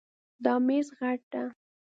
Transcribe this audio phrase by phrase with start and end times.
[0.43, 1.43] دا میز غټ ده